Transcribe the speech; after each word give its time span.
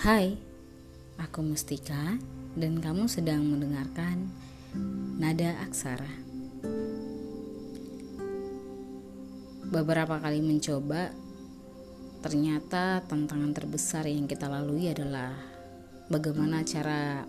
Hai, 0.00 0.32
aku 1.20 1.44
Mustika 1.44 2.16
dan 2.56 2.80
kamu 2.80 3.04
sedang 3.04 3.44
mendengarkan 3.44 4.32
Nada 5.20 5.60
Aksara. 5.60 6.08
Beberapa 9.68 10.16
kali 10.24 10.40
mencoba, 10.40 11.12
ternyata 12.24 13.04
tantangan 13.12 13.52
terbesar 13.52 14.08
yang 14.08 14.24
kita 14.24 14.48
lalui 14.48 14.88
adalah 14.88 15.36
bagaimana 16.08 16.64
cara 16.64 17.28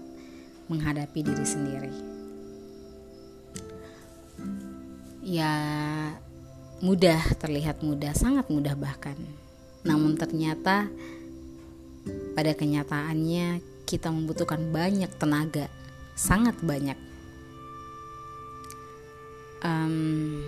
menghadapi 0.72 1.28
diri 1.28 1.44
sendiri. 1.44 1.96
Ya, 5.28 5.52
mudah 6.80 7.20
terlihat 7.36 7.84
mudah, 7.84 8.16
sangat 8.16 8.48
mudah 8.48 8.80
bahkan. 8.80 9.20
Namun 9.84 10.16
ternyata 10.16 10.88
pada 12.34 12.56
kenyataannya, 12.56 13.60
kita 13.86 14.08
membutuhkan 14.08 14.72
banyak 14.72 15.12
tenaga, 15.20 15.68
sangat 16.16 16.56
banyak. 16.64 16.96
Um, 19.62 20.42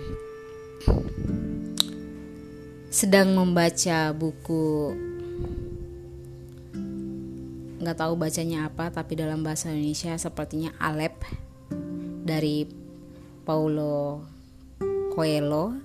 sedang 2.90 3.36
membaca 3.36 4.10
buku, 4.16 4.96
nggak 7.84 7.98
tahu 8.00 8.16
bacanya 8.16 8.72
apa, 8.72 8.88
tapi 8.88 9.12
dalam 9.14 9.44
bahasa 9.44 9.70
Indonesia 9.70 10.16
sepertinya 10.16 10.72
Alep 10.80 11.20
dari 12.24 12.64
Paulo 13.44 14.24
Coelho. 15.12 15.76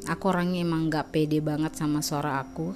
aku 0.07 0.24
orangnya 0.31 0.63
emang 0.63 0.88
gak 0.88 1.12
pede 1.12 1.44
banget 1.44 1.75
sama 1.75 2.00
suara 2.00 2.40
aku. 2.40 2.72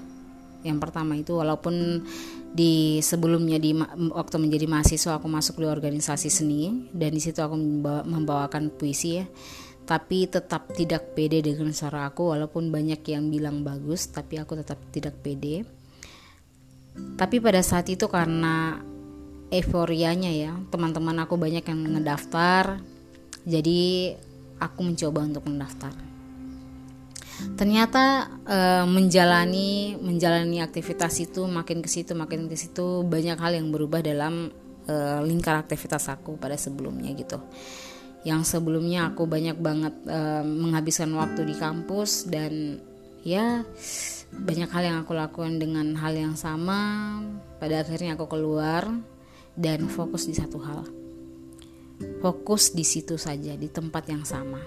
Yang 0.68 0.78
pertama 0.84 1.16
itu 1.16 1.40
walaupun 1.40 2.04
di 2.52 3.00
sebelumnya 3.00 3.56
di 3.56 3.72
waktu 4.12 4.36
menjadi 4.36 4.68
mahasiswa 4.68 5.20
aku 5.20 5.32
masuk 5.32 5.64
di 5.64 5.68
organisasi 5.68 6.28
seni. 6.28 6.92
Dan 6.92 7.16
di 7.16 7.22
situ 7.24 7.40
aku 7.40 7.56
membawakan 8.04 8.72
puisi 8.76 9.24
ya 9.24 9.26
tapi 9.90 10.30
tetap 10.30 10.70
tidak 10.78 11.18
pede 11.18 11.42
dengan 11.42 11.74
suara 11.74 12.06
aku 12.14 12.30
walaupun 12.30 12.70
banyak 12.70 13.02
yang 13.10 13.34
bilang 13.34 13.66
bagus 13.66 14.14
tapi 14.14 14.38
aku 14.38 14.62
tetap 14.62 14.78
tidak 14.94 15.18
pede. 15.26 15.66
Tapi 17.18 17.42
pada 17.42 17.66
saat 17.66 17.90
itu 17.90 18.06
karena 18.06 18.78
euforianya 19.50 20.30
ya 20.30 20.54
teman-teman 20.70 21.26
aku 21.26 21.42
banyak 21.42 21.66
yang 21.66 21.82
ngedaftar 21.98 22.78
jadi 23.50 24.14
aku 24.62 24.80
mencoba 24.94 25.26
untuk 25.26 25.50
mendaftar. 25.50 25.90
Ternyata 27.58 28.30
e, 28.46 28.60
menjalani 28.86 29.98
menjalani 29.98 30.62
aktivitas 30.62 31.18
itu 31.18 31.50
makin 31.50 31.82
ke 31.82 31.90
situ 31.90 32.14
makin 32.14 32.46
ke 32.46 32.54
situ 32.54 33.02
banyak 33.02 33.42
hal 33.42 33.58
yang 33.58 33.74
berubah 33.74 34.06
dalam 34.06 34.54
e, 34.86 34.96
lingkar 35.26 35.58
aktivitas 35.66 36.14
aku 36.14 36.38
pada 36.38 36.54
sebelumnya 36.62 37.10
gitu 37.18 37.42
yang 38.28 38.44
sebelumnya 38.44 39.16
aku 39.16 39.24
banyak 39.24 39.56
banget 39.56 39.96
uh, 40.12 40.44
menghabiskan 40.44 41.12
waktu 41.16 41.48
di 41.48 41.56
kampus 41.56 42.28
dan 42.28 42.84
ya 43.24 43.64
banyak 44.36 44.70
hal 44.70 44.84
yang 44.84 44.98
aku 45.02 45.16
lakukan 45.16 45.58
dengan 45.58 45.96
hal 45.96 46.14
yang 46.14 46.36
sama. 46.36 47.20
Pada 47.60 47.84
akhirnya 47.84 48.20
aku 48.20 48.28
keluar 48.28 48.88
dan 49.56 49.88
fokus 49.88 50.28
di 50.28 50.36
satu 50.36 50.60
hal. 50.60 50.84
Fokus 52.24 52.72
di 52.72 52.84
situ 52.84 53.16
saja 53.20 53.56
di 53.56 53.68
tempat 53.68 54.04
yang 54.08 54.24
sama. 54.24 54.60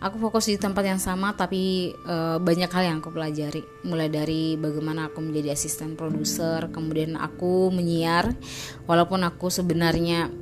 Aku 0.00 0.16
fokus 0.16 0.48
di 0.48 0.56
tempat 0.56 0.80
yang 0.80 0.96
sama 0.96 1.36
tapi 1.36 1.92
uh, 2.08 2.40
banyak 2.40 2.72
hal 2.72 2.84
yang 2.88 2.96
aku 3.04 3.12
pelajari. 3.12 3.60
Mulai 3.84 4.08
dari 4.08 4.56
bagaimana 4.56 5.12
aku 5.12 5.20
menjadi 5.20 5.52
asisten 5.52 5.92
produser 5.92 6.72
kemudian 6.72 7.20
aku 7.20 7.68
menyiar. 7.68 8.32
Walaupun 8.88 9.20
aku 9.28 9.52
sebenarnya 9.52 10.32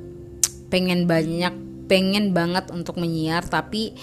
pengen 0.71 1.11
banyak 1.11 1.68
pengen 1.89 2.31
banget 2.31 2.69
untuk 2.69 3.01
menyiar 3.01 3.43
tapi 3.49 3.97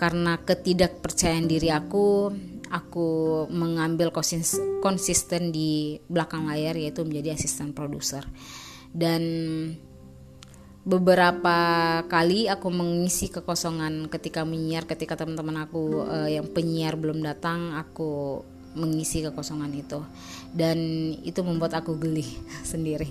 karena 0.00 0.40
ketidakpercayaan 0.40 1.44
diri 1.44 1.68
aku 1.68 2.32
aku 2.70 3.08
mengambil 3.50 4.14
konsisten 4.80 5.50
di 5.50 5.98
belakang 6.06 6.46
layar 6.48 6.78
yaitu 6.78 7.02
menjadi 7.02 7.36
asisten 7.36 7.74
produser. 7.74 8.24
Dan 8.90 9.22
beberapa 10.86 11.58
kali 12.08 12.48
aku 12.48 12.72
mengisi 12.72 13.28
kekosongan 13.28 14.08
ketika 14.08 14.46
menyiar 14.48 14.88
ketika 14.88 15.18
teman-teman 15.18 15.68
aku 15.68 16.08
uh, 16.08 16.30
yang 16.30 16.48
penyiar 16.48 16.96
belum 16.96 17.20
datang 17.20 17.76
aku 17.76 18.40
mengisi 18.78 19.20
kekosongan 19.26 19.74
itu. 19.74 20.00
Dan 20.54 20.78
itu 21.26 21.42
membuat 21.42 21.74
aku 21.76 21.98
geli 21.98 22.24
sendiri. 22.70 23.10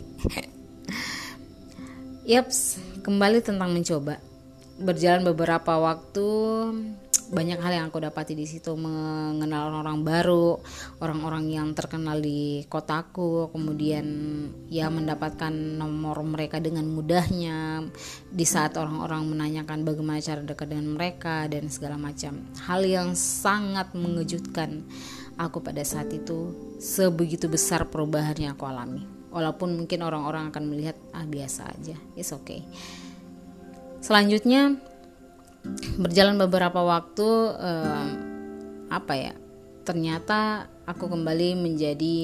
Yaps, 2.24 2.80
kembali 3.00 3.40
tentang 3.42 3.72
mencoba. 3.72 4.19
Berjalan 4.80 5.28
beberapa 5.28 5.75
waktu, 5.75 6.28
banyak 7.30 7.62
hal 7.62 7.72
yang 7.78 7.86
aku 7.94 8.01
dapati 8.01 8.34
di 8.34 8.50
situ 8.50 8.74
mengenal 8.74 9.69
orang-orang 9.69 10.01
baru, 10.01 10.57
orang-orang 10.98 11.46
yang 11.54 11.68
terkenal 11.78 12.18
di 12.18 12.66
kotaku, 12.66 13.54
kemudian 13.54 14.07
ya 14.72 14.90
mendapatkan 14.90 15.51
nomor 15.51 16.25
mereka 16.25 16.57
dengan 16.57 16.90
mudahnya 16.90 17.86
di 18.34 18.46
saat 18.50 18.80
orang-orang 18.81 19.30
menanyakan 19.30 19.86
bagaimana 19.86 20.24
cara 20.25 20.42
dekat 20.42 20.74
dengan 20.74 20.98
mereka 20.98 21.45
dan 21.45 21.69
segala 21.69 22.02
macam. 22.02 22.40
Hal 22.66 22.81
yang 22.81 23.13
sangat 23.13 23.94
mengejutkan 23.94 24.81
aku 25.38 25.62
pada 25.62 25.86
saat 25.86 26.10
itu 26.10 26.56
sebegitu 26.81 27.45
besar 27.45 27.86
perubahan 27.86 28.36
yang 28.42 28.57
aku 28.57 28.66
alami 28.66 29.19
walaupun 29.30 29.78
mungkin 29.78 30.02
orang-orang 30.06 30.50
akan 30.54 30.64
melihat 30.70 30.98
ah 31.14 31.26
biasa 31.26 31.70
aja 31.74 31.96
it's 32.18 32.34
okay 32.34 32.66
selanjutnya 34.02 34.78
berjalan 36.00 36.40
beberapa 36.40 36.81
waktu 36.81 37.28
um, 37.60 38.08
apa 38.90 39.14
ya 39.14 39.34
ternyata 39.84 40.70
aku 40.86 41.10
kembali 41.10 41.58
menjadi 41.58 42.18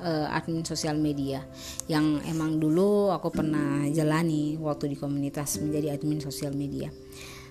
uh, 0.00 0.28
admin 0.32 0.64
sosial 0.64 0.96
media 0.96 1.44
yang 1.86 2.18
emang 2.24 2.56
dulu 2.56 3.12
aku 3.12 3.28
pernah 3.30 3.84
jalani 3.92 4.56
waktu 4.56 4.92
di 4.92 4.96
komunitas 4.96 5.60
menjadi 5.60 5.96
admin 5.96 6.20
sosial 6.20 6.56
media. 6.56 6.88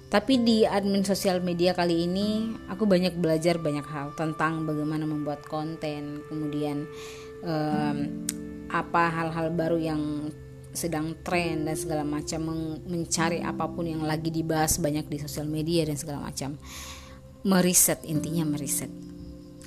Tapi 0.09 0.41
di 0.41 0.65
admin 0.65 1.05
sosial 1.05 1.37
media 1.37 1.77
kali 1.77 2.09
ini 2.09 2.49
aku 2.65 2.89
banyak 2.89 3.13
belajar 3.21 3.61
banyak 3.61 3.85
hal 3.85 4.17
tentang 4.17 4.65
bagaimana 4.65 5.05
membuat 5.05 5.45
konten, 5.45 6.25
kemudian 6.25 6.89
um, 7.45 8.25
apa 8.69 9.09
hal-hal 9.09 9.49
baru 9.53 9.77
yang 9.81 10.01
sedang 10.69 11.17
tren 11.25 11.65
dan 11.65 11.75
segala 11.75 12.05
macam 12.05 12.45
mencari 12.85 13.41
apa 13.41 13.65
pun 13.67 13.89
yang 13.89 14.05
lagi 14.05 14.29
dibahas 14.29 14.77
banyak 14.77 15.09
di 15.09 15.17
sosial 15.17 15.49
media 15.49 15.85
dan 15.85 15.97
segala 15.97 16.29
macam. 16.29 16.55
Meriset 17.43 18.05
intinya 18.05 18.45
meriset. 18.45 18.91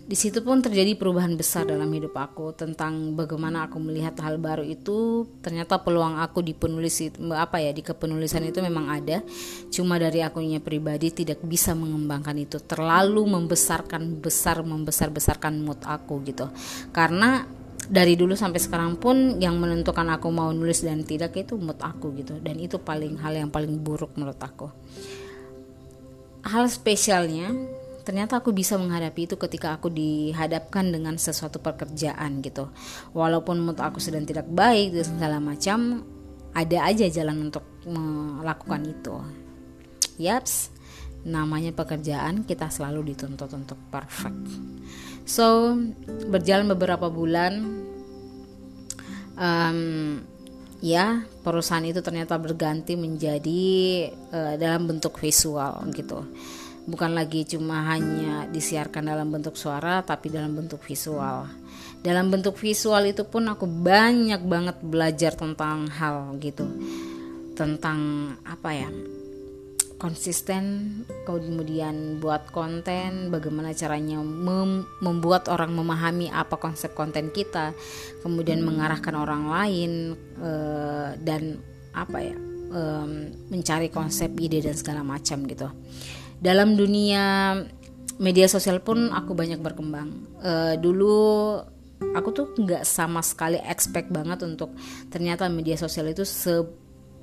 Di 0.03 0.19
situ 0.19 0.43
pun 0.43 0.59
terjadi 0.59 0.99
perubahan 0.99 1.39
besar 1.39 1.63
dalam 1.63 1.87
hidup 1.89 2.13
aku 2.19 2.53
tentang 2.53 3.15
bagaimana 3.15 3.71
aku 3.71 3.79
melihat 3.79 4.19
hal 4.21 4.37
baru 4.37 4.67
itu. 4.67 5.25
Ternyata 5.41 5.79
peluang 5.79 6.19
aku 6.19 6.43
di 6.43 6.53
penulis 6.59 7.01
apa 7.33 7.63
ya 7.63 7.71
di 7.71 7.87
kepenulisan 7.87 8.43
itu 8.43 8.59
memang 8.59 8.91
ada. 8.91 9.23
Cuma 9.71 9.97
dari 10.03 10.21
akunya 10.21 10.59
pribadi 10.59 11.15
tidak 11.15 11.41
bisa 11.47 11.73
mengembangkan 11.79 12.35
itu. 12.35 12.59
Terlalu 12.61 13.25
membesarkan 13.25 14.19
besar 14.19 14.61
membesar 14.67 15.09
besarkan 15.15 15.63
mood 15.63 15.81
aku 15.87 16.19
gitu. 16.27 16.51
Karena 16.91 17.47
dari 17.89 18.15
dulu 18.15 18.39
sampai 18.39 18.61
sekarang 18.63 19.01
pun 19.01 19.43
yang 19.43 19.59
menentukan 19.59 20.07
aku 20.15 20.31
mau 20.31 20.55
nulis 20.55 20.87
dan 20.87 21.03
tidak 21.03 21.35
itu 21.35 21.59
mood 21.59 21.79
aku 21.83 22.15
gitu. 22.15 22.39
Dan 22.39 22.63
itu 22.63 22.79
paling 22.79 23.19
hal 23.19 23.35
yang 23.35 23.51
paling 23.51 23.83
buruk 23.83 24.15
menurut 24.15 24.39
aku. 24.39 24.71
Hal 26.47 26.67
spesialnya 26.71 27.51
ternyata 28.03 28.43
aku 28.43 28.51
bisa 28.51 28.75
menghadapi 28.75 29.31
itu 29.31 29.39
ketika 29.39 29.79
aku 29.79 29.87
dihadapkan 29.87 30.91
dengan 30.91 31.15
sesuatu 31.19 31.63
pekerjaan 31.63 32.43
gitu. 32.43 32.71
Walaupun 33.15 33.63
mood 33.63 33.79
aku 33.79 33.99
sedang 33.99 34.27
tidak 34.27 34.47
baik 34.51 34.95
dan 34.95 35.07
segala 35.07 35.39
macam 35.39 36.03
ada 36.53 36.79
aja 36.85 37.07
jalan 37.09 37.51
untuk 37.51 37.65
melakukan 37.89 38.83
itu. 38.87 39.17
Yaps 40.21 40.71
namanya 41.23 41.71
pekerjaan 41.71 42.43
kita 42.43 42.67
selalu 42.67 43.15
dituntut 43.15 43.47
untuk 43.55 43.79
perfect 43.95 44.43
so 45.25 45.77
berjalan 46.29 46.67
beberapa 46.71 47.09
bulan 47.09 47.63
um, 49.39 50.19
ya 50.83 51.23
perusahaan 51.47 51.85
itu 51.87 52.03
ternyata 52.03 52.39
berganti 52.39 52.99
menjadi 52.99 53.63
uh, 54.35 54.55
dalam 54.59 54.91
bentuk 54.91 55.19
visual 55.23 55.83
gitu 55.95 56.27
bukan 56.83 57.15
lagi 57.15 57.47
cuma 57.47 57.95
hanya 57.95 58.51
disiarkan 58.51 59.07
dalam 59.07 59.31
bentuk 59.31 59.55
suara 59.55 60.03
tapi 60.03 60.33
dalam 60.33 60.55
bentuk 60.55 60.83
visual. 60.83 61.47
Dalam 62.03 62.35
bentuk 62.35 62.59
visual 62.59 63.07
itu 63.07 63.23
pun 63.23 63.47
aku 63.47 63.63
banyak 63.67 64.43
banget 64.43 64.77
belajar 64.83 65.39
tentang 65.39 65.87
hal 65.87 66.35
gitu. 66.43 66.67
Tentang 67.55 68.33
apa 68.43 68.71
ya? 68.75 68.91
Konsisten 70.03 70.91
kemudian 71.23 72.19
buat 72.19 72.51
konten 72.51 73.31
bagaimana 73.31 73.71
caranya 73.71 74.19
mem 74.19 74.83
membuat 74.99 75.47
orang 75.47 75.71
memahami 75.71 76.27
apa 76.27 76.59
konsep 76.59 76.91
konten 76.99 77.31
kita 77.31 77.71
kemudian 78.27 78.67
mengarahkan 78.67 79.15
orang 79.15 79.47
lain 79.47 80.19
uh, 80.43 81.15
dan 81.23 81.63
apa 81.95 82.19
ya 82.19 82.35
um, 82.75 83.31
mencari 83.53 83.95
konsep 83.95 84.35
ide 84.43 84.65
dan 84.65 84.75
segala 84.75 85.07
macam 85.07 85.45
gitu. 85.47 85.71
Dalam 86.43 86.75
dunia 86.75 87.55
media 88.19 88.51
sosial 88.51 88.83
pun 88.83 89.13
aku 89.15 89.39
banyak 89.39 89.63
berkembang. 89.63 90.11
Uh, 90.43 90.75
dulu 90.81 91.15
aku 92.11 92.29
tuh 92.35 92.47
nggak 92.59 92.83
sama 92.83 93.23
sekali 93.23 93.63
expect 93.63 94.11
banget 94.11 94.43
untuk 94.43 94.75
ternyata 95.07 95.47
media 95.47 95.79
sosial 95.79 96.11
itu 96.11 96.27
se 96.27 96.82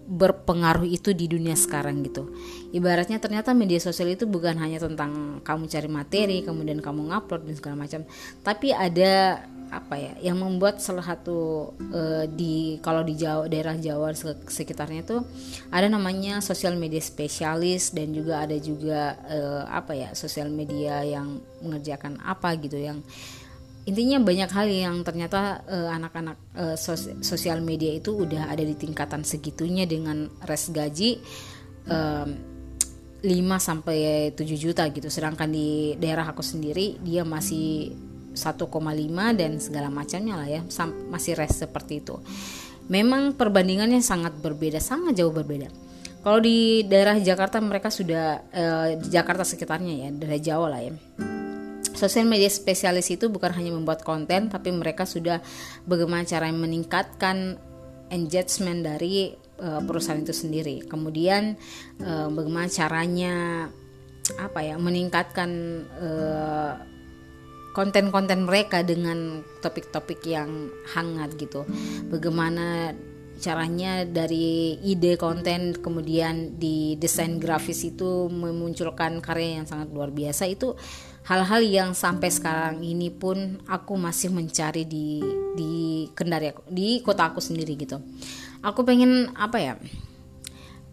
berpengaruh 0.10 0.90
itu 0.90 1.14
di 1.14 1.30
dunia 1.30 1.54
sekarang 1.54 2.02
gitu. 2.02 2.34
Ibaratnya 2.74 3.22
ternyata 3.22 3.54
media 3.54 3.78
sosial 3.78 4.10
itu 4.10 4.26
bukan 4.26 4.58
hanya 4.58 4.82
tentang 4.82 5.38
kamu 5.46 5.70
cari 5.70 5.90
materi, 5.90 6.38
kemudian 6.42 6.82
kamu 6.82 7.14
ngupload 7.14 7.46
dan 7.46 7.56
segala 7.56 7.76
macam, 7.86 8.02
tapi 8.42 8.74
ada 8.74 9.46
apa 9.70 10.02
ya 10.02 10.34
yang 10.34 10.42
membuat 10.42 10.82
salah 10.82 11.06
satu 11.06 11.70
uh, 11.94 12.26
di 12.26 12.82
kalau 12.82 13.06
di 13.06 13.14
Jawa 13.14 13.46
daerah 13.46 13.78
Jawa 13.78 14.10
sekitarnya 14.50 15.06
itu 15.06 15.22
ada 15.70 15.86
namanya 15.86 16.42
sosial 16.42 16.74
media 16.74 16.98
spesialis 16.98 17.94
dan 17.94 18.10
juga 18.10 18.42
ada 18.42 18.58
juga 18.58 19.14
uh, 19.30 19.70
apa 19.70 19.94
ya 19.94 20.10
sosial 20.18 20.50
media 20.50 21.06
yang 21.06 21.38
mengerjakan 21.62 22.18
apa 22.26 22.58
gitu 22.58 22.82
yang 22.82 23.06
intinya 23.90 24.22
banyak 24.22 24.50
hal 24.54 24.68
yang 24.70 24.96
ternyata 25.02 25.66
uh, 25.66 25.90
anak-anak 25.90 26.38
uh, 26.54 26.76
sos 26.78 27.10
sosial 27.26 27.66
media 27.66 27.90
itu 27.90 28.14
udah 28.14 28.54
ada 28.54 28.62
di 28.62 28.78
tingkatan 28.78 29.26
segitunya 29.26 29.90
dengan 29.90 30.30
res 30.46 30.70
gaji 30.70 31.18
um, 31.90 32.30
5 33.20 33.28
sampai 33.60 34.32
7 34.32 34.46
juta 34.56 34.88
gitu. 34.94 35.10
Sedangkan 35.12 35.50
di 35.52 35.98
daerah 35.98 36.30
aku 36.30 36.46
sendiri 36.46 37.02
dia 37.02 37.26
masih 37.26 37.92
1,5 38.32 38.70
dan 39.36 39.52
segala 39.60 39.90
macamnya 39.92 40.40
lah 40.40 40.48
ya 40.48 40.62
masih 41.10 41.36
res 41.36 41.60
seperti 41.60 42.06
itu. 42.06 42.16
Memang 42.88 43.36
perbandingannya 43.36 44.00
sangat 44.00 44.38
berbeda 44.40 44.80
sangat 44.80 45.18
jauh 45.20 45.34
berbeda. 45.34 45.68
Kalau 46.20 46.40
di 46.44 46.84
daerah 46.84 47.16
Jakarta 47.16 47.64
mereka 47.64 47.88
sudah 47.88 48.44
eh, 48.52 49.00
Jakarta 49.08 49.48
sekitarnya 49.48 49.94
ya 50.04 50.08
daerah 50.12 50.40
Jawa 50.40 50.68
lah 50.68 50.82
ya 50.84 50.94
Sosial 52.00 52.32
media 52.32 52.48
spesialis 52.48 53.12
itu 53.12 53.28
bukan 53.28 53.52
hanya 53.60 53.76
membuat 53.76 54.08
konten, 54.08 54.48
tapi 54.48 54.72
mereka 54.72 55.04
sudah 55.04 55.44
bagaimana 55.84 56.24
cara 56.24 56.48
meningkatkan 56.48 57.60
engagement 58.08 58.88
dari 58.88 59.36
uh, 59.60 59.84
perusahaan 59.84 60.24
itu 60.24 60.32
sendiri. 60.32 60.88
Kemudian 60.88 61.60
uh, 62.00 62.32
bagaimana 62.32 62.72
caranya 62.72 63.36
apa 64.40 64.60
ya 64.64 64.80
meningkatkan 64.80 65.52
uh, 66.00 66.74
konten-konten 67.76 68.48
mereka 68.48 68.82
dengan 68.82 69.44
topik-topik 69.60 70.24
yang 70.24 70.72
hangat 70.96 71.36
gitu. 71.36 71.68
Bagaimana 72.08 72.96
caranya 73.40 74.04
dari 74.04 74.76
ide 74.84 75.16
konten 75.16 75.80
kemudian 75.80 76.60
di 76.60 77.00
desain 77.00 77.40
grafis 77.40 77.88
itu 77.88 78.28
memunculkan 78.28 79.24
karya 79.24 79.64
yang 79.64 79.66
sangat 79.66 79.90
luar 79.90 80.12
biasa 80.12 80.46
itu 80.46 80.76
hal-hal 81.26 81.62
yang 81.62 81.90
sampai 81.94 82.30
sekarang 82.34 82.82
ini 82.82 83.14
pun 83.14 83.62
aku 83.70 83.96
masih 83.96 84.34
mencari 84.34 84.84
di 84.84 85.22
di 85.54 85.72
kendari 86.18 86.52
di 86.70 87.00
kota 87.06 87.30
aku 87.30 87.38
sendiri 87.38 87.78
gitu. 87.78 88.02
Aku 88.66 88.82
pengen 88.84 89.32
apa 89.38 89.58
ya? 89.62 89.74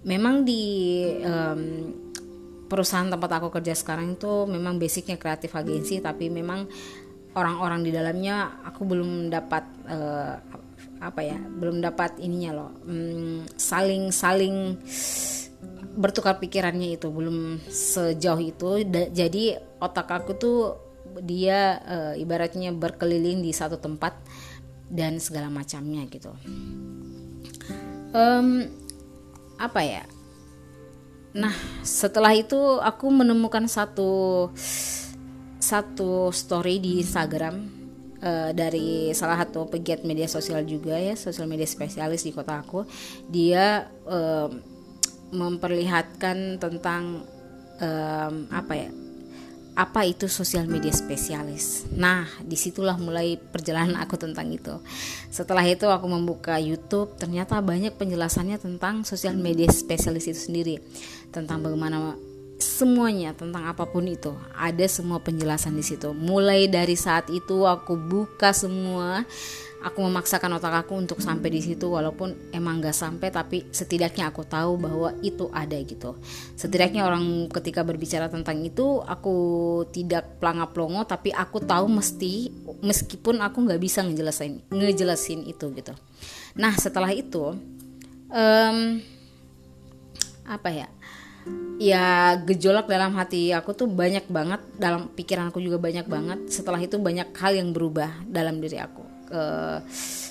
Memang 0.07 0.47
di 0.47 0.63
um, 1.25 1.63
perusahaan 2.69 3.09
tempat 3.09 3.43
aku 3.43 3.49
kerja 3.49 3.75
sekarang 3.75 4.19
itu 4.19 4.47
memang 4.47 4.77
basicnya 4.77 5.17
kreatif 5.19 5.55
agensi 5.55 6.03
tapi 6.03 6.31
memang 6.31 6.67
orang-orang 7.37 7.85
di 7.87 7.91
dalamnya 7.95 8.63
aku 8.67 8.83
belum 8.87 9.29
dapat 9.31 9.65
uh, 9.87 10.35
apa 11.01 11.21
ya 11.21 11.37
belum 11.37 11.85
dapat 11.85 12.19
ininya 12.21 12.53
loh. 12.57 12.73
Um, 12.89 13.45
saling 13.57 14.09
saling 14.13 14.81
bertukar 15.97 16.37
pikirannya 16.41 16.97
itu 17.01 17.09
belum 17.09 17.65
sejauh 17.69 18.41
itu. 18.41 18.85
Da, 18.89 19.09
jadi 19.09 19.61
otak 19.81 20.13
aku 20.13 20.33
tuh 20.37 20.59
dia 21.25 21.81
uh, 21.85 22.15
ibaratnya 22.17 22.73
berkeliling 22.77 23.41
di 23.41 23.53
satu 23.53 23.81
tempat 23.81 24.17
dan 24.93 25.19
segala 25.19 25.49
macamnya 25.49 26.05
gitu. 26.13 26.31
Um, 28.13 28.69
apa 29.57 29.81
ya? 29.83 30.05
Nah, 31.37 31.53
setelah 31.85 32.33
itu 32.33 32.57
aku 32.81 33.13
menemukan 33.13 33.69
satu 33.69 34.49
satu 35.61 36.31
story 36.33 36.79
di 36.81 37.03
Instagram 37.03 37.76
uh, 38.23 38.51
dari 38.53 39.13
salah 39.13 39.41
satu 39.43 39.69
pegiat 39.69 40.05
media 40.07 40.29
sosial 40.31 40.63
juga 40.65 40.97
ya, 40.97 41.17
sosial 41.19 41.49
media 41.51 41.67
spesialis 41.69 42.25
di 42.25 42.33
kota 42.33 42.61
aku. 42.61 42.85
Dia 43.29 43.89
uh, 44.07 44.49
memperlihatkan 45.33 46.63
tentang 46.63 47.27
um, 47.83 48.35
apa 48.53 48.75
ya? 48.77 48.91
apa 49.77 50.09
itu 50.09 50.25
sosial 50.25 50.65
media 50.65 50.89
spesialis. 50.89 51.85
Nah, 51.93 52.25
di 52.41 52.57
situlah 52.57 52.97
mulai 52.97 53.37
perjalanan 53.37 54.01
aku 54.01 54.17
tentang 54.17 54.49
itu. 54.49 54.73
Setelah 55.29 55.69
itu 55.69 55.85
aku 55.85 56.09
membuka 56.09 56.57
YouTube, 56.57 57.13
ternyata 57.21 57.61
banyak 57.61 57.93
penjelasannya 57.93 58.57
tentang 58.57 59.05
sosial 59.05 59.37
media 59.37 59.69
spesialis 59.69 60.33
itu 60.33 60.41
sendiri, 60.49 60.81
tentang 61.29 61.61
bagaimana 61.61 62.17
semuanya 62.57 63.37
tentang 63.37 63.69
apa 63.69 63.85
pun 63.85 64.05
itu. 64.09 64.33
Ada 64.57 64.89
semua 64.89 65.21
penjelasan 65.21 65.77
di 65.77 65.85
situ. 65.85 66.13
Mulai 66.17 66.69
dari 66.69 66.97
saat 66.97 67.29
itu 67.29 67.69
aku 67.69 67.97
buka 67.97 68.53
semua. 68.57 69.25
Aku 69.85 70.03
memaksakan 70.03 70.57
otak 70.59 70.83
aku 70.83 70.99
untuk 70.99 71.23
sampai 71.23 71.47
di 71.53 71.63
situ 71.63 71.87
walaupun 71.87 72.51
emang 72.51 72.83
gak 72.83 72.97
sampai 72.97 73.31
tapi 73.31 73.71
setidaknya 73.71 74.33
aku 74.35 74.43
tahu 74.43 74.83
bahwa 74.83 75.15
itu 75.23 75.47
ada 75.53 75.79
gitu. 75.79 76.17
Setidaknya 76.59 77.07
orang 77.07 77.47
ketika 77.53 77.87
berbicara 77.87 78.27
tentang 78.27 78.67
itu 78.67 79.05
aku 79.05 79.37
tidak 79.95 80.43
pelangap 80.43 80.75
plongo 80.75 81.07
tapi 81.07 81.31
aku 81.31 81.63
tahu 81.63 81.87
mesti 81.87 82.51
meskipun 82.83 83.39
aku 83.39 83.63
nggak 83.63 83.79
bisa 83.79 84.03
ngejelasin 84.03 84.65
ngejelasin 84.75 85.47
itu 85.47 85.71
gitu. 85.77 85.95
Nah 86.59 86.75
setelah 86.75 87.13
itu 87.15 87.55
um, 88.33 88.79
apa 90.47 90.69
ya 90.71 90.89
ya 91.77 92.37
gejolak 92.41 92.89
dalam 92.89 93.13
hati 93.17 93.53
aku 93.53 93.77
tuh 93.77 93.89
banyak 93.89 94.29
banget 94.33 94.61
dalam 94.77 95.13
pikiranku 95.13 95.61
juga 95.61 95.77
banyak 95.81 96.07
banget. 96.09 96.39
Setelah 96.49 96.81
itu 96.81 96.97
banyak 96.97 97.33
hal 97.37 97.53
yang 97.57 97.71
berubah 97.77 98.25
dalam 98.29 98.61
diri 98.61 98.81
aku. 98.81 99.05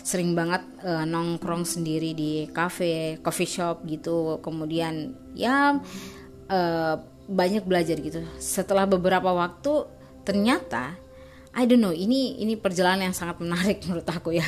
Sering 0.05 0.37
banget 0.37 0.63
uh, 0.85 1.03
nongkrong 1.03 1.67
sendiri 1.67 2.15
di 2.15 2.47
cafe 2.49 3.19
coffee 3.21 3.49
shop 3.49 3.83
gitu. 3.85 4.39
Kemudian 4.39 5.13
ya 5.37 5.77
uh, 6.49 6.95
banyak 7.25 7.65
belajar 7.65 7.97
gitu. 7.99 8.21
Setelah 8.37 8.85
beberapa 8.85 9.33
waktu 9.33 9.89
ternyata 10.25 10.97
I 11.55 11.63
don't 11.63 11.79
know 11.79 11.95
ini 11.95 12.41
ini 12.43 12.59
perjalanan 12.59 13.11
yang 13.11 13.15
sangat 13.15 13.39
menarik 13.39 13.81
menurut 13.85 14.07
aku 14.07 14.33
ya. 14.33 14.45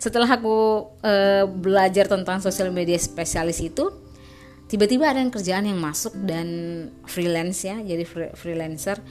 Setelah 0.00 0.32
aku 0.32 0.88
uh, 1.04 1.44
belajar 1.44 2.08
tentang 2.08 2.40
sosial 2.40 2.72
media 2.72 2.96
spesialis 2.96 3.60
itu 3.60 3.99
tiba-tiba 4.70 5.10
ada 5.10 5.18
yang 5.18 5.34
kerjaan 5.34 5.66
yang 5.66 5.82
masuk 5.82 6.14
dan 6.22 6.46
freelance 7.02 7.66
ya 7.66 7.82
jadi 7.82 8.06
freelancer. 8.38 9.02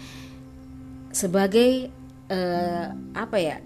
Sebagai 1.11 1.91
uh, 2.31 2.87
apa 3.11 3.37
ya 3.37 3.59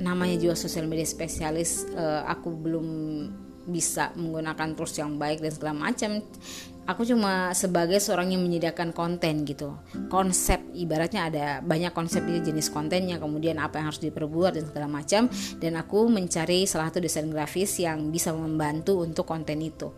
namanya 0.00 0.40
juga 0.40 0.54
sosial 0.56 0.88
media 0.88 1.04
spesialis 1.04 1.84
uh, 1.92 2.24
aku 2.24 2.48
belum 2.56 2.88
bisa 3.68 4.14
menggunakan 4.16 4.72
tools 4.78 4.96
yang 4.96 5.20
baik 5.20 5.44
dan 5.44 5.52
segala 5.52 5.74
macam. 5.76 6.24
Aku 6.86 7.02
cuma 7.02 7.50
sebagai 7.50 7.98
seorang 7.98 8.30
yang 8.30 8.46
menyediakan 8.46 8.94
konten 8.94 9.42
gitu. 9.42 9.74
Konsep 10.06 10.62
ibaratnya 10.70 11.26
ada 11.26 11.46
banyak 11.58 11.90
konsep 11.90 12.22
jenis 12.22 12.70
kontennya 12.70 13.18
kemudian 13.18 13.58
apa 13.58 13.82
yang 13.82 13.90
harus 13.90 13.98
diperbuat 13.98 14.54
dan 14.54 14.64
segala 14.70 14.86
macam. 14.86 15.26
Dan 15.58 15.74
aku 15.82 16.06
mencari 16.06 16.62
salah 16.62 16.86
satu 16.86 17.02
desain 17.02 17.26
grafis 17.26 17.82
yang 17.82 18.14
bisa 18.14 18.30
membantu 18.30 19.02
untuk 19.02 19.26
konten 19.26 19.58
itu 19.66 19.90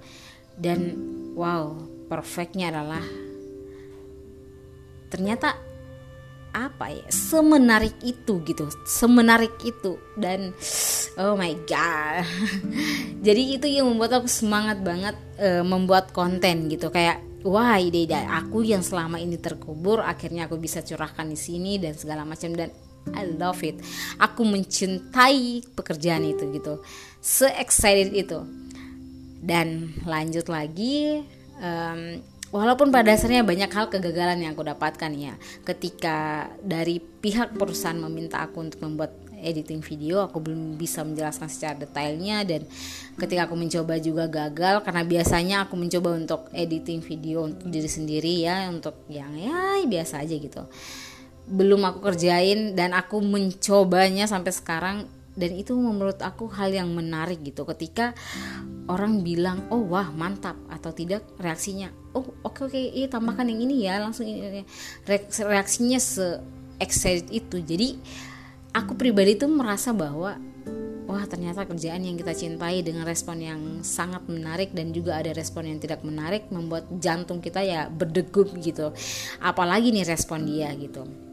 dan 0.58 0.98
wow 1.38 1.78
perfectnya 2.10 2.74
adalah 2.74 3.04
ternyata 5.08 5.56
apa 6.52 6.90
ya 6.90 7.06
semenarik 7.12 7.94
itu 8.02 8.40
gitu 8.44 8.66
semenarik 8.88 9.52
itu. 9.62 10.00
Dan 10.16 10.56
oh 11.20 11.36
my 11.36 11.54
god. 11.68 12.24
Jadi 13.26 13.42
itu 13.60 13.66
yang 13.68 13.86
membuat 13.92 14.22
aku 14.22 14.28
semangat 14.30 14.80
banget 14.80 15.16
uh, 15.38 15.62
membuat 15.62 16.10
konten 16.10 16.66
gitu. 16.72 16.88
Kayak 16.88 17.22
wah 17.46 17.78
ide-ide 17.78 18.16
aku 18.16 18.64
yang 18.66 18.82
selama 18.82 19.20
ini 19.22 19.38
terkubur 19.38 20.02
akhirnya 20.02 20.50
aku 20.50 20.58
bisa 20.58 20.82
curahkan 20.82 21.28
di 21.28 21.38
sini 21.38 21.76
dan 21.78 21.94
segala 21.94 22.24
macam. 22.24 22.50
Dan 22.56 22.72
I 23.14 23.24
love 23.24 23.62
it. 23.64 23.80
Aku 24.20 24.44
mencintai 24.44 25.64
pekerjaan 25.72 26.26
itu 26.26 26.48
gitu. 26.52 26.80
Se 27.22 27.48
excited 27.56 28.12
itu 28.12 28.44
dan 29.38 29.94
lanjut 30.02 30.50
lagi 30.50 31.22
um, 31.62 32.18
walaupun 32.50 32.90
pada 32.90 33.14
dasarnya 33.14 33.46
banyak 33.46 33.70
hal 33.70 33.86
kegagalan 33.92 34.42
yang 34.42 34.52
aku 34.56 34.66
dapatkan 34.66 35.12
ya 35.14 35.34
ketika 35.62 36.48
dari 36.60 36.98
pihak 36.98 37.54
perusahaan 37.54 37.98
meminta 37.98 38.42
aku 38.42 38.66
untuk 38.66 38.82
membuat 38.82 39.28
editing 39.42 39.80
video 39.80 40.26
aku 40.26 40.42
belum 40.42 40.74
bisa 40.74 41.06
menjelaskan 41.06 41.48
secara 41.50 41.74
detailnya. 41.78 42.42
Dan 42.42 42.66
ketika 43.16 43.46
aku 43.46 43.54
mencoba 43.54 43.98
juga 44.02 44.26
gagal 44.26 44.82
karena 44.82 45.02
biasanya 45.06 45.56
aku 45.66 45.74
mencoba 45.78 46.18
untuk 46.18 46.40
editing 46.52 47.00
video 47.02 47.46
untuk 47.46 47.70
diri 47.70 47.90
sendiri 47.90 48.34
ya 48.44 48.66
untuk 48.68 49.06
yang 49.06 49.34
ya 49.38 49.82
biasa 49.86 50.22
aja 50.22 50.34
gitu. 50.34 50.62
Belum 51.48 51.80
aku 51.86 52.04
kerjain 52.04 52.76
dan 52.76 52.92
aku 52.92 53.24
mencobanya 53.24 54.28
sampai 54.28 54.52
sekarang 54.52 54.96
dan 55.38 55.54
itu 55.54 55.78
menurut 55.78 56.18
aku 56.18 56.50
hal 56.50 56.74
yang 56.74 56.90
menarik 56.90 57.38
gitu. 57.46 57.62
Ketika 57.62 58.12
orang 58.90 59.22
bilang 59.22 59.70
oh 59.70 59.86
wah 59.86 60.10
mantap 60.10 60.58
atau 60.72 60.90
tidak 60.90 61.22
reaksinya 61.36 61.92
oh 62.16 62.24
oke 62.42 62.64
okay, 62.64 62.64
oke 62.64 62.72
okay, 62.72 62.84
iya 62.96 63.06
tambahkan 63.12 63.46
yang 63.46 63.60
ini 63.68 63.84
ya 63.84 64.00
langsung 64.00 64.24
ini 64.24 64.64
reaksinya 65.38 66.02
se 66.02 66.42
excited 66.82 67.30
itu. 67.30 67.62
Jadi 67.62 67.98
aku 68.74 68.98
pribadi 68.98 69.38
tuh 69.38 69.50
merasa 69.50 69.94
bahwa 69.94 70.38
wah 71.08 71.24
ternyata 71.24 71.64
kerjaan 71.64 72.04
yang 72.04 72.16
kita 72.20 72.36
cintai 72.36 72.84
dengan 72.84 73.02
respon 73.06 73.40
yang 73.40 73.60
sangat 73.82 74.22
menarik 74.28 74.76
dan 74.76 74.92
juga 74.94 75.16
ada 75.18 75.32
respon 75.34 75.66
yang 75.66 75.78
tidak 75.80 76.04
menarik 76.04 76.46
membuat 76.52 76.86
jantung 76.98 77.42
kita 77.42 77.62
ya 77.62 77.86
berdegup 77.90 78.50
gitu. 78.58 78.94
Apalagi 79.42 79.90
nih 79.90 80.06
respon 80.06 80.46
dia 80.46 80.70
gitu 80.78 81.27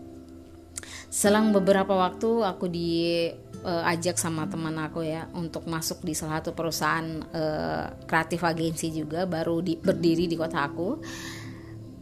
selang 1.16 1.56
beberapa 1.56 1.96
waktu 1.96 2.44
aku 2.44 2.68
diajak 2.68 4.16
uh, 4.20 4.20
sama 4.20 4.52
teman 4.52 4.76
aku 4.84 5.08
ya 5.08 5.32
untuk 5.32 5.64
masuk 5.64 6.04
di 6.04 6.12
salah 6.12 6.44
satu 6.44 6.52
perusahaan 6.52 7.08
uh, 7.32 8.04
kreatif 8.04 8.44
agensi 8.44 8.92
juga 8.92 9.24
baru 9.24 9.64
di, 9.64 9.80
berdiri 9.80 10.28
di 10.28 10.36
kota 10.36 10.68
aku. 10.68 11.00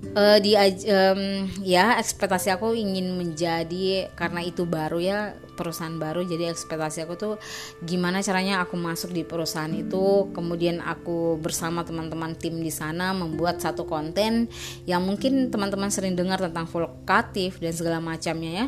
Uh, 0.03 0.35
di 0.41 0.51
um, 0.91 1.47
ya 1.63 1.95
ekspektasi 1.95 2.51
aku 2.51 2.75
ingin 2.75 3.15
menjadi 3.15 4.11
karena 4.19 4.43
itu 4.43 4.67
baru 4.67 4.99
ya 4.99 5.31
perusahaan 5.55 5.95
baru 5.95 6.27
jadi 6.27 6.51
ekspektasi 6.51 7.07
aku 7.07 7.15
tuh 7.15 7.33
gimana 7.79 8.19
caranya 8.19 8.59
aku 8.65 8.75
masuk 8.81 9.13
di 9.13 9.21
perusahaan 9.21 9.71
itu. 9.71 10.33
Kemudian 10.33 10.81
aku 10.81 11.37
bersama 11.37 11.85
teman-teman 11.85 12.33
tim 12.33 12.57
di 12.57 12.73
sana 12.73 13.13
membuat 13.13 13.61
satu 13.61 13.85
konten 13.85 14.49
yang 14.89 15.05
mungkin 15.05 15.53
teman-teman 15.53 15.93
sering 15.93 16.17
dengar 16.17 16.41
tentang 16.41 16.65
vokatif 16.65 17.61
dan 17.61 17.77
segala 17.77 18.01
macamnya 18.01 18.51
ya 18.57 18.67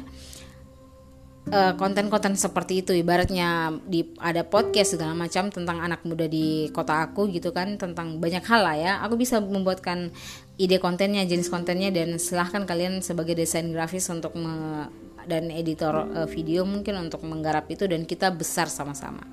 eh, 1.51 1.73
konten-konten 1.77 2.33
seperti 2.33 2.81
itu. 2.81 2.91
Ibaratnya 2.95 3.75
di 3.85 4.05
ada 4.21 4.45
podcast 4.45 4.97
segala 4.97 5.13
macam 5.13 5.49
tentang 5.49 5.81
anak 5.81 6.01
muda 6.07 6.25
di 6.25 6.69
kota 6.73 7.05
aku 7.05 7.29
gitu 7.29 7.53
kan 7.53 7.77
tentang 7.77 8.17
banyak 8.17 8.43
hal 8.45 8.61
lah 8.65 8.75
ya. 8.77 8.93
Aku 9.05 9.17
bisa 9.19 9.37
membuatkan 9.41 10.09
ide 10.55 10.79
kontennya 10.79 11.27
jenis 11.27 11.51
kontennya 11.51 11.91
dan 11.91 12.15
silahkan 12.15 12.63
kalian 12.63 13.03
sebagai 13.03 13.35
desain 13.35 13.67
grafis 13.75 14.07
untuk 14.07 14.33
me, 14.39 14.87
dan 15.25 15.49
editor 15.49 16.05
uh, 16.13 16.29
video 16.29 16.63
mungkin 16.63 17.09
untuk 17.09 17.25
menggarap 17.25 17.65
itu 17.67 17.89
dan 17.89 18.05
kita 18.05 18.29
besar 18.31 18.69
sama-sama. 18.69 19.25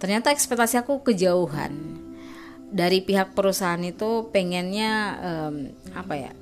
Ternyata 0.00 0.32
ekspektasi 0.32 0.80
aku 0.80 1.04
kejauhan. 1.04 2.00
Dari 2.70 3.02
pihak 3.02 3.34
perusahaan 3.34 3.82
itu 3.82 4.30
pengennya 4.30 5.18
um, 5.18 5.54
apa 5.90 6.14
ya 6.14 6.32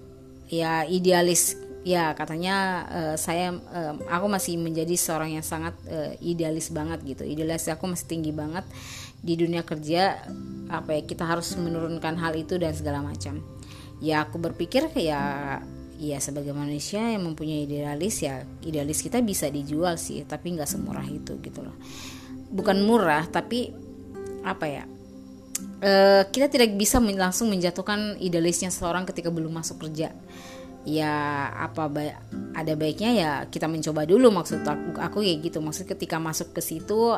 ya 0.49 0.73
idealis 0.85 1.57
ya 1.87 2.15
katanya 2.15 2.87
uh, 2.91 3.17
saya 3.19 3.55
uh, 3.55 3.95
aku 4.11 4.27
masih 4.27 4.59
menjadi 4.59 4.95
seorang 4.99 5.39
yang 5.39 5.47
sangat 5.47 5.75
uh, 5.87 6.13
idealis 6.19 6.71
banget 6.75 7.03
gitu. 7.07 7.23
Idealis 7.23 7.71
aku 7.71 7.87
masih 7.87 8.07
tinggi 8.09 8.33
banget 8.35 8.67
di 9.23 9.35
dunia 9.39 9.63
kerja. 9.63 10.19
Apa 10.69 10.99
ya 10.99 11.03
kita 11.07 11.25
harus 11.25 11.55
menurunkan 11.55 12.19
hal 12.19 12.35
itu 12.35 12.59
dan 12.59 12.75
segala 12.75 13.03
macam. 13.03 13.41
Ya 13.99 14.23
aku 14.27 14.39
berpikir 14.39 14.91
ya 14.95 15.59
ya 15.99 16.19
sebagai 16.23 16.55
manusia 16.55 17.03
yang 17.03 17.27
mempunyai 17.27 17.67
idealis 17.67 18.23
ya 18.23 18.47
idealis 18.63 19.03
kita 19.03 19.19
bisa 19.19 19.51
dijual 19.51 19.99
sih 19.99 20.23
tapi 20.23 20.55
nggak 20.55 20.71
semurah 20.71 21.07
itu 21.07 21.39
gitu 21.43 21.63
loh. 21.63 21.75
Bukan 22.49 22.87
murah 22.87 23.27
tapi 23.27 23.71
apa 24.47 24.67
ya 24.71 24.85
uh, 25.83 26.23
kita 26.31 26.47
tidak 26.47 26.75
bisa 26.79 27.03
langsung 27.03 27.51
menjatuhkan 27.51 28.19
idealisnya 28.23 28.71
seseorang 28.71 29.07
ketika 29.07 29.29
belum 29.29 29.51
masuk 29.51 29.83
kerja 29.83 30.15
ya 30.87 31.51
apa 31.59 31.91
baik 31.91 32.17
ada 32.55 32.75
baiknya 32.75 33.11
ya 33.15 33.31
kita 33.47 33.71
mencoba 33.71 34.03
dulu 34.03 34.35
maksud 34.35 34.63
aku 34.67 34.99
aku 34.99 35.19
kayak 35.23 35.39
gitu. 35.47 35.59
Maksud 35.63 35.87
ketika 35.87 36.19
masuk 36.19 36.55
ke 36.55 36.61
situ 36.63 37.15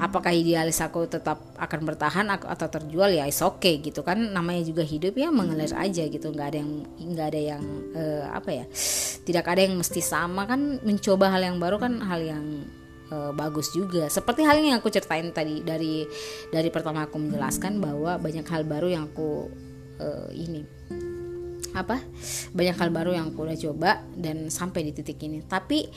apakah 0.00 0.32
idealis 0.32 0.80
aku 0.80 1.04
tetap 1.08 1.40
akan 1.60 1.80
bertahan 1.84 2.26
atau 2.32 2.68
terjual? 2.68 3.12
Ya 3.12 3.28
is 3.28 3.40
okay, 3.44 3.80
gitu 3.84 4.00
kan. 4.00 4.32
Namanya 4.32 4.64
juga 4.64 4.84
hidup 4.84 5.16
ya 5.16 5.28
mengalir 5.28 5.72
aja 5.76 6.04
gitu. 6.08 6.32
Nggak 6.32 6.48
ada 6.54 6.58
yang 6.64 6.72
nggak 6.96 7.26
ada 7.32 7.40
yang 7.56 7.62
uh, 7.92 8.24
apa 8.32 8.50
ya 8.50 8.64
tidak 9.28 9.44
ada 9.44 9.60
yang 9.60 9.76
mesti 9.76 10.00
sama 10.00 10.48
kan. 10.48 10.80
Mencoba 10.80 11.32
hal 11.36 11.42
yang 11.44 11.56
baru 11.60 11.76
kan 11.76 12.00
hal 12.00 12.20
yang 12.24 12.44
uh, 13.12 13.32
bagus 13.36 13.72
juga. 13.76 14.08
Seperti 14.08 14.44
hal 14.44 14.56
yang 14.60 14.80
aku 14.80 14.88
ceritain 14.88 15.28
tadi 15.36 15.60
dari 15.60 16.08
dari 16.48 16.68
pertama 16.72 17.04
aku 17.04 17.20
menjelaskan 17.20 17.76
bahwa 17.76 18.16
banyak 18.16 18.46
hal 18.48 18.64
baru 18.64 18.88
yang 18.88 19.04
aku 19.12 19.52
uh, 20.00 20.32
ini 20.32 20.64
apa 21.76 22.00
banyak 22.56 22.76
hal 22.76 22.90
baru 22.92 23.10
yang 23.16 23.32
aku 23.32 23.44
udah 23.44 23.58
coba 23.58 23.90
dan 24.16 24.48
sampai 24.48 24.88
di 24.88 24.92
titik 24.96 25.20
ini. 25.24 25.44
Tapi 25.44 25.88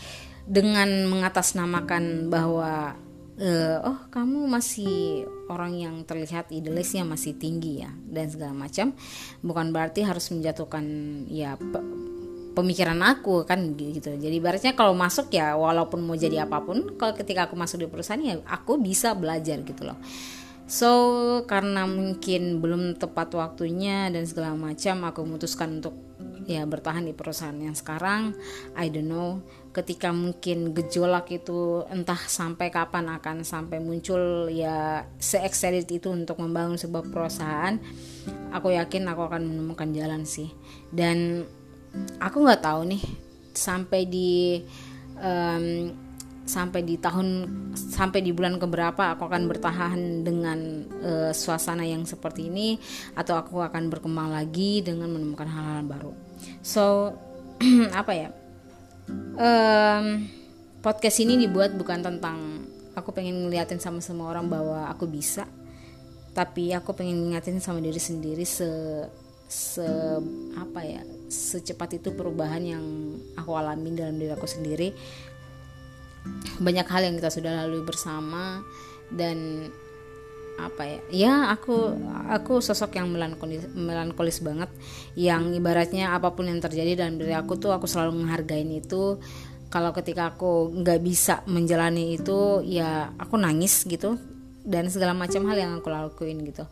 dengan 0.44 0.90
mengatasnamakan 1.08 2.28
bahwa 2.28 2.98
uh, 3.40 3.78
oh 3.86 4.00
kamu 4.10 4.50
masih 4.50 5.25
orang 5.48 5.78
yang 5.78 5.96
terlihat 6.04 6.50
idealisnya 6.51 7.06
masih 7.06 7.38
tinggi 7.38 7.86
ya 7.86 7.92
dan 8.10 8.28
segala 8.28 8.54
macam 8.56 8.94
bukan 9.46 9.72
berarti 9.72 10.04
harus 10.04 10.30
menjatuhkan 10.34 10.86
ya 11.30 11.56
pe 11.58 11.80
pemikiran 12.51 13.00
aku 13.00 13.48
kan 13.48 13.63
gitu. 13.80 14.12
Jadi 14.12 14.36
ibaratnya 14.36 14.75
kalau 14.75 14.92
masuk 14.92 15.32
ya 15.32 15.56
walaupun 15.56 16.04
mau 16.04 16.20
jadi 16.20 16.44
apa 16.44 16.60
pun 16.60 17.00
kalau 17.00 17.16
ketika 17.16 17.48
aku 17.48 17.56
masuk 17.56 17.80
di 17.80 17.88
perusahaan 17.88 18.20
ya 18.20 18.44
aku 18.44 18.75
bisa 18.75 19.16
belajar 19.16 19.63
gitu 19.63 19.88
loh 19.88 19.96
So 20.72 20.92
karena 21.51 21.84
mungkin 21.84 22.63
belum 22.63 22.96
tepat 22.96 23.36
waktunya 23.36 24.08
dan 24.08 24.24
segala 24.24 24.56
macam 24.56 25.04
aku 25.04 25.28
memutuskan 25.28 25.84
untuk 25.84 25.92
ya 26.48 26.63
bertahan 26.63 27.04
di 27.04 27.12
perusahaan 27.12 27.60
yang 27.60 27.75
sekarang. 27.75 28.32
I 28.80 28.88
don't 28.88 29.12
know 29.12 29.44
ketika 29.75 30.16
mungkin 30.16 30.72
gejolak 30.72 31.28
itu 31.28 31.84
entah 31.92 32.20
sampai 32.24 32.72
kapan 32.72 33.12
akan 33.20 33.44
sampai 33.44 33.84
muncul 33.84 34.48
ya 34.48 35.04
se 35.20 35.44
excited 35.44 35.92
itu 35.92 36.08
untuk 36.08 36.40
membangun 36.40 36.80
sebuah 36.80 37.08
perusahaan 37.08 37.75
aku 38.51 38.72
yakin 38.72 39.12
aku 39.12 39.28
akan 39.28 39.44
menemukan 39.51 39.92
jalan 39.92 40.24
sih. 40.24 40.56
Dan 40.88 41.44
aku 42.24 42.48
nggak 42.48 42.63
tahu 42.63 42.96
nih 42.96 43.04
sampai 43.51 44.08
di 44.08 44.63
um, 45.20 45.92
sampai 46.41 46.81
di 46.81 46.98
tahun 46.98 47.48
sampai 47.74 48.19
di 48.25 48.33
bulan 48.33 48.57
keberapa 48.57 49.13
aku 49.15 49.29
akan 49.29 49.43
bertahan 49.45 50.25
dengan 50.25 50.60
uh, 51.01 51.31
suasana 51.31 51.86
yang 51.86 52.03
seperti 52.03 52.50
ini 52.50 52.75
atau 53.13 53.38
aku 53.38 53.62
akan 53.62 53.88
berkembang 53.88 54.33
lagi 54.33 54.81
dengan 54.81 55.10
menemukan 55.13 55.48
hal-hal 55.48 55.86
baru. 55.86 56.13
So 56.65 57.15
apa 58.01 58.12
ya? 58.13 58.29
Um, 59.36 60.29
podcast 60.81 61.19
ini 61.21 61.36
dibuat 61.36 61.75
bukan 61.75 62.01
tentang 62.01 62.65
aku 62.98 63.13
pengen 63.13 63.48
ngeliatin 63.48 63.79
sama 63.79 64.00
semua 64.00 64.31
orang 64.33 64.48
bahwa 64.48 64.88
aku 64.88 65.05
bisa, 65.07 65.45
tapi 66.31 66.71
aku 66.71 66.95
pengen 66.95 67.27
ngingatin 67.27 67.60
sama 67.60 67.83
diri 67.83 68.00
sendiri 68.00 68.43
se 68.48 68.67
se 69.51 69.83
apa 70.55 70.79
ya 70.79 71.03
secepat 71.27 72.00
itu 72.00 72.15
perubahan 72.15 72.63
yang 72.63 72.86
aku 73.36 73.51
alami 73.51 73.91
dalam 73.91 74.15
diri 74.15 74.31
aku 74.31 74.48
sendiri 74.48 74.95
banyak 76.62 76.88
hal 76.88 77.01
yang 77.06 77.16
kita 77.18 77.34
sudah 77.34 77.66
lalui 77.66 77.82
bersama 77.82 78.62
dan 79.10 79.70
apa 80.62 80.84
ya? 80.86 81.00
Ya 81.10 81.34
aku 81.50 81.98
aku 82.30 82.62
sosok 82.62 83.01
yang 83.01 83.10
melankolis 83.10 83.66
melankolis 83.74 84.46
banget. 84.46 84.70
Yang 85.18 85.58
ibaratnya 85.58 86.13
apa 86.13 86.34
pun 86.36 86.48
yang 86.48 86.62
terjadi 86.62 86.94
dalam 87.06 87.18
diri 87.18 87.34
aku 87.34 87.58
tuh 87.58 87.74
aku 87.74 87.90
selalu 87.90 88.22
menghargai 88.22 88.62
itu. 88.68 89.18
Kalau 89.72 89.96
ketika 89.96 90.36
aku 90.36 90.70
nggak 90.84 91.00
bisa 91.00 91.42
menjalani 91.48 92.20
itu 92.20 92.62
ya 92.68 93.10
aku 93.18 93.40
nangis 93.40 93.88
gitu. 93.88 94.20
Dan 94.62 94.94
segala 94.94 95.18
macam 95.18 95.42
hal 95.50 95.58
yang 95.58 95.74
aku 95.82 95.90
lakuin 95.90 96.46
gitu. 96.46 96.70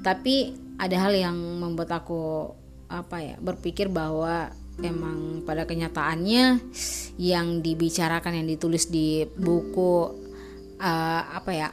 Tapi 0.00 0.56
ada 0.80 0.96
hal 0.96 1.12
yang 1.12 1.36
membuat 1.36 1.92
aku 2.00 2.48
apa 2.86 3.18
ya 3.20 3.36
berpikir 3.42 3.90
bahwa 3.92 4.48
emang 4.82 5.40
pada 5.48 5.64
kenyataannya 5.64 6.60
yang 7.16 7.64
dibicarakan 7.64 8.42
yang 8.42 8.46
ditulis 8.48 8.92
di 8.92 9.24
buku 9.24 10.12
uh, 10.80 11.22
apa 11.32 11.50
ya 11.52 11.68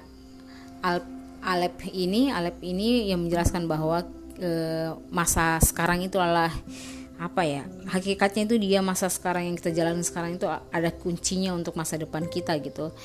Al 0.84 1.04
Alep 1.44 1.92
ini 1.92 2.32
Alep 2.32 2.64
ini 2.64 3.12
yang 3.12 3.28
menjelaskan 3.28 3.68
bahwa 3.68 4.08
uh, 4.40 4.90
masa 5.12 5.60
sekarang 5.60 6.00
itu 6.08 6.16
adalah 6.16 6.52
apa 7.20 7.44
ya 7.46 7.64
hakikatnya 7.88 8.48
itu 8.48 8.56
dia 8.60 8.80
masa 8.80 9.12
sekarang 9.12 9.52
yang 9.52 9.56
kita 9.60 9.72
jalani 9.76 10.04
sekarang 10.04 10.40
itu 10.40 10.48
ada 10.48 10.90
kuncinya 10.92 11.52
untuk 11.52 11.76
masa 11.76 12.00
depan 12.00 12.28
kita 12.32 12.56
gitu. 12.64 12.96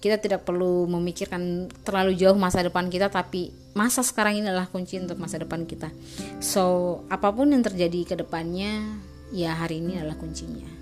Kita 0.00 0.16
tidak 0.16 0.48
perlu 0.48 0.88
memikirkan 0.88 1.68
terlalu 1.84 2.16
jauh 2.16 2.38
masa 2.38 2.64
depan 2.64 2.88
kita 2.88 3.12
tapi 3.12 3.52
masa 3.76 4.00
sekarang 4.00 4.40
ini 4.40 4.48
adalah 4.48 4.70
kunci 4.70 4.96
untuk 4.96 5.20
masa 5.20 5.36
depan 5.42 5.68
kita. 5.68 5.92
So 6.40 7.04
apa 7.12 7.28
pun 7.34 7.52
yang 7.52 7.60
terjadi 7.60 8.08
ke 8.08 8.14
depannya 8.16 9.02
ya 9.30 9.54
hari 9.54 9.78
ini 9.78 9.98
adalah 9.98 10.18
kuncinya 10.18 10.79